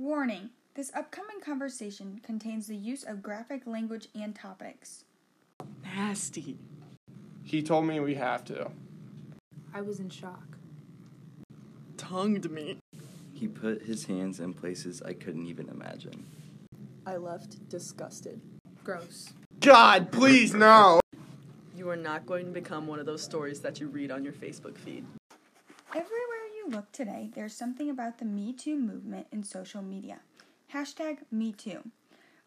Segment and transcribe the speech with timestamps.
[0.00, 5.04] Warning this upcoming conversation contains the use of graphic language and topics.
[5.84, 6.56] Nasty.
[7.42, 8.70] He told me we have to.
[9.74, 10.56] I was in shock.
[11.98, 12.78] Tongued me.
[13.34, 16.24] He put his hands in places I couldn't even imagine.
[17.04, 18.40] I left disgusted.
[18.82, 19.34] Gross.
[19.60, 21.00] God, please, no!
[21.76, 24.32] You are not going to become one of those stories that you read on your
[24.32, 25.04] Facebook feed.
[25.92, 30.20] Everywhere you look today, there's something about the Me Too movement in social media.
[30.72, 31.82] Hashtag Me Too.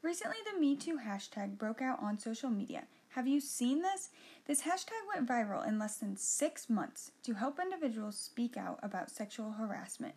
[0.02, 2.86] Recently, the Me Too hashtag broke out on social media.
[3.10, 4.12] Have you seen this?
[4.48, 9.12] This hashtag went viral in less than six months to help individuals speak out about
[9.12, 10.16] sexual harassment.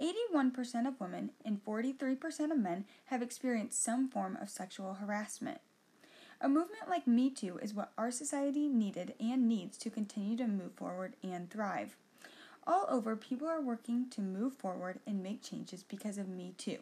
[0.00, 5.58] 81% of women and 43% of men have experienced some form of sexual harassment.
[6.40, 10.46] A movement like Me Too is what our society needed and needs to continue to
[10.46, 11.94] move forward and thrive.
[12.64, 16.78] All over, people are working to move forward and make changes because of Me Too.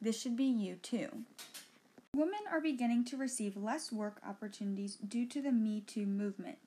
[0.00, 1.08] This should be you too.
[2.14, 6.58] Women are beginning to receive less work opportunities due to the Me Too movement.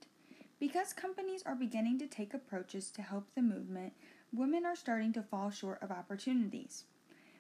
[0.60, 3.94] Because companies are beginning to take approaches to help the movement,
[4.34, 6.84] women are starting to fall short of opportunities.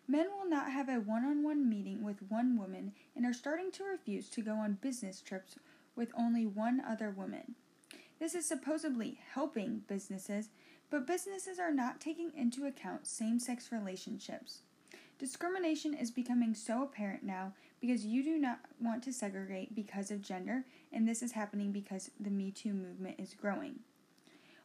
[0.07, 3.71] Men will not have a one on one meeting with one woman and are starting
[3.71, 5.55] to refuse to go on business trips
[5.93, 7.55] with only one other woman.
[8.19, 10.49] This is supposedly helping businesses,
[10.89, 14.59] but businesses are not taking into account same sex relationships.
[15.19, 20.21] Discrimination is becoming so apparent now because you do not want to segregate because of
[20.21, 23.79] gender, and this is happening because the Me Too movement is growing.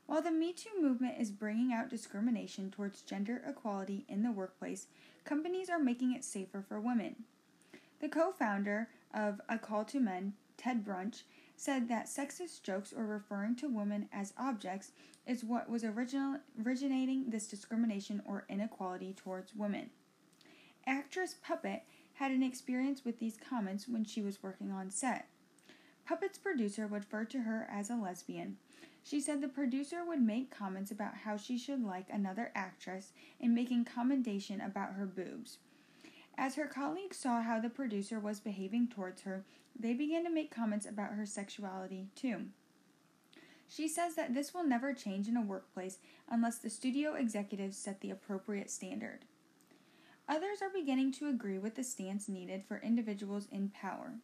[0.06, 4.87] While the Me Too movement is bringing out discrimination towards gender equality in the workplace,
[5.25, 7.25] companies are making it safer for women.
[8.00, 11.25] The co founder of A Call to Men, Ted Bunch,
[11.62, 14.91] said that sexist jokes or referring to women as objects
[15.28, 19.88] is what was original, originating this discrimination or inequality towards women.
[20.88, 25.28] Actress Puppet had an experience with these comments when she was working on set.
[26.04, 28.56] Puppet's producer would refer to her as a lesbian.
[29.04, 33.54] She said the producer would make comments about how she should like another actress and
[33.54, 35.58] making commendation about her boobs.
[36.37, 39.44] As her colleagues saw how the producer was behaving towards her,
[39.78, 42.47] they began to make comments about her sexuality too.
[43.69, 45.98] She says that this will never change in a workplace
[46.28, 49.20] unless the studio executives set the appropriate standard.
[50.28, 54.14] Others are beginning to agree with the stance needed for individuals in power.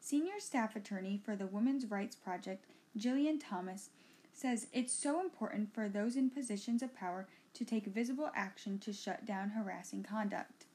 [0.00, 3.90] Senior staff attorney for the Women's Rights Project, Gillian Thomas,
[4.32, 8.92] says it's so important for those in positions of power to take visible action to
[8.92, 10.66] shut down harassing conduct.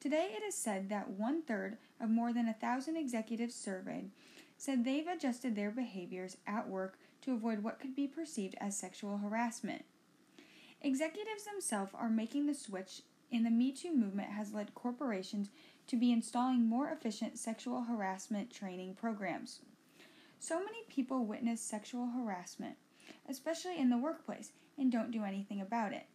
[0.00, 4.10] Today, it is said that one third of more than a thousand executives surveyed
[4.58, 9.18] said they've adjusted their behaviors at work to avoid what could be perceived as sexual
[9.18, 9.84] harassment.
[10.82, 13.02] Executives themselves are making the switch
[13.32, 15.50] and the Me Too movement has led corporations
[15.88, 19.60] to be installing more efficient sexual harassment training programs.
[20.38, 22.76] So many people witness sexual harassment,
[23.28, 26.06] especially in the workplace, and don't do anything about it.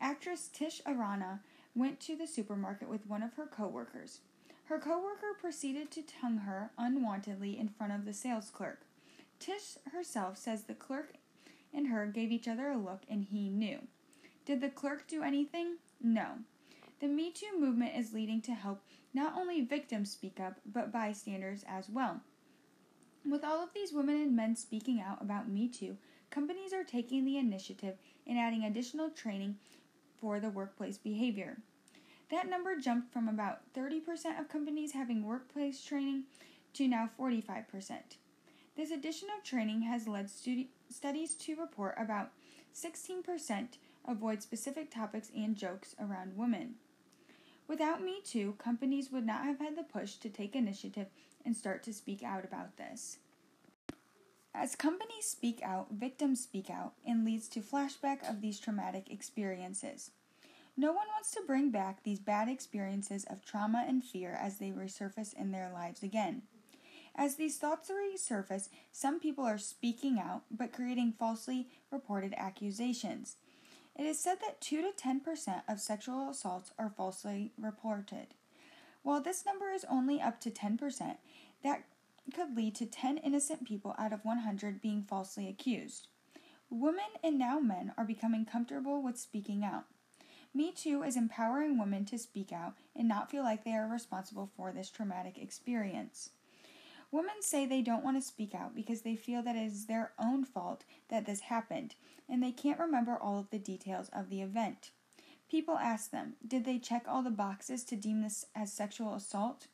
[0.00, 1.40] Actress Tish Arana
[1.74, 4.20] went to the supermarket with one of her coworkers.
[4.64, 8.82] Her coworker proceeded to tongue her unwantedly in front of the sales clerk.
[9.38, 11.14] Tish herself says the clerk
[11.72, 13.80] and her gave each other a look and he knew.
[14.46, 15.76] Did the clerk do anything?
[16.00, 16.38] No.
[17.00, 18.80] The Me Too movement is leading to help
[19.12, 22.20] not only victims speak up, but bystanders as well.
[23.28, 25.96] With all of these women and men speaking out about Me Too,
[26.30, 27.96] companies are taking the initiative
[28.26, 29.56] and adding additional training
[30.20, 31.58] for the workplace behavior.
[32.30, 36.24] That number jumped from about 30% of companies having workplace training
[36.74, 37.64] to now 45%.
[38.76, 42.30] This addition of training has led studi- studies to report about
[42.74, 46.74] 16% avoid specific topics and jokes around women.
[47.66, 51.06] Without Me Too, companies would not have had the push to take initiative
[51.44, 53.18] and start to speak out about this.
[54.54, 60.12] As companies speak out, victims speak out, and leads to flashback of these traumatic experiences.
[60.76, 64.70] No one wants to bring back these bad experiences of trauma and fear as they
[64.70, 66.42] resurface in their lives again.
[67.16, 73.36] As these thoughts resurface, some people are speaking out but creating falsely reported accusations.
[73.96, 78.28] It is said that 2 to 10% of sexual assaults are falsely reported.
[79.02, 81.16] While this number is only up to 10%,
[81.62, 81.84] that
[82.32, 86.08] could lead to 10 innocent people out of 100 being falsely accused.
[86.70, 89.84] Women and now men are becoming comfortable with speaking out.
[90.54, 94.50] Me Too is empowering women to speak out and not feel like they are responsible
[94.56, 96.30] for this traumatic experience.
[97.10, 100.12] Women say they don't want to speak out because they feel that it is their
[100.18, 101.94] own fault that this happened
[102.28, 104.90] and they can't remember all of the details of the event.
[105.48, 109.66] People ask them, did they check all the boxes to deem this as sexual assault?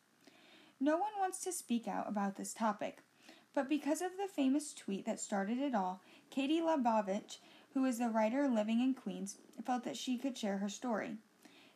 [0.82, 3.02] No one wants to speak out about this topic,
[3.54, 6.00] but because of the famous tweet that started it all,
[6.30, 7.36] Katie Labovich,
[7.74, 11.16] who is the writer living in Queens, felt that she could share her story.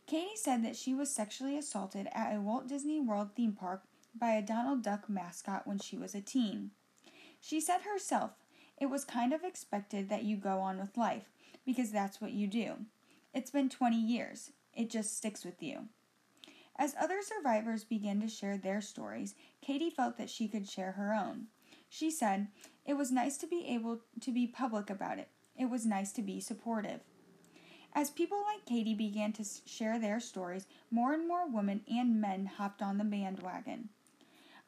[0.07, 3.83] Katie said that she was sexually assaulted at a Walt Disney World theme park
[4.15, 6.71] by a Donald Duck mascot when she was a teen.
[7.41, 8.31] She said herself,
[8.81, 11.29] It was kind of expected that you go on with life,
[11.67, 12.87] because that's what you do.
[13.35, 14.53] It's been 20 years.
[14.75, 15.89] It just sticks with you.
[16.77, 21.15] As other survivors began to share their stories, Katie felt that she could share her
[21.15, 21.47] own.
[21.89, 22.49] She said,
[22.85, 25.29] It was nice to be able to be public about it.
[25.57, 27.01] It was nice to be supportive.
[27.93, 32.47] As people like Katie began to share their stories, more and more women and men
[32.47, 33.91] hopped on the bandwagon.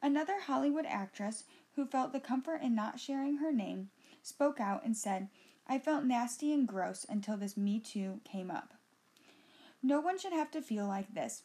[0.01, 1.43] Another Hollywood actress,
[1.75, 3.89] who felt the comfort in not sharing her name,
[4.21, 5.27] spoke out and said,
[5.67, 8.73] I felt nasty and gross until this Me Too came up.
[9.83, 11.43] No one should have to feel like this.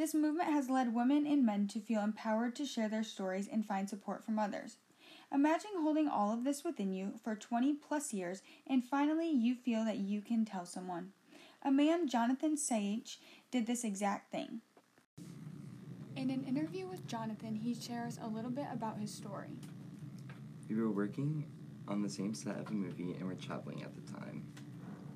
[0.00, 3.66] This movement has led women and men to feel empowered to share their stories and
[3.66, 4.78] find support from others.
[5.30, 9.84] Imagine holding all of this within you for 20 plus years and finally you feel
[9.84, 11.10] that you can tell someone.
[11.62, 13.20] A man, Jonathan Sage,
[13.50, 14.62] did this exact thing.
[16.16, 19.58] In an interview with Jonathan, he shares a little bit about his story.
[20.70, 21.44] We were working
[21.86, 24.46] on the same set of a movie and were traveling at the time.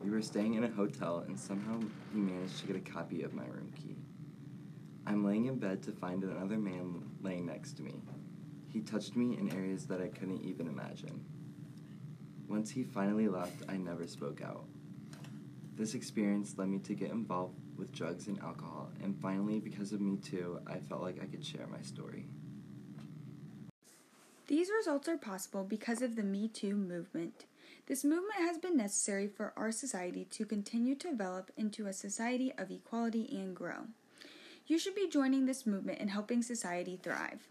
[0.03, 1.81] We were staying in a hotel and somehow
[2.13, 3.97] he managed to get a copy of my room key.
[5.07, 8.03] I'm laying in bed to find another man laying next to me.
[8.69, 11.25] He touched me in areas that I couldn't even imagine.
[12.49, 14.65] Once he finally left, I never spoke out.
[15.77, 20.01] This experience led me to get involved with drugs and alcohol, and finally, because of
[20.01, 22.27] Me Too, I felt like I could share my story.
[24.47, 27.47] These results are possible because of the Me Too movement.
[27.87, 32.53] This movement has been necessary for our society to continue to develop into a society
[32.57, 33.89] of equality and grow.
[34.67, 37.47] You should be joining this movement and helping society thrive.